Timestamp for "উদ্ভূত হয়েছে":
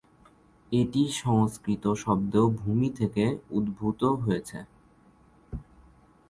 3.49-4.57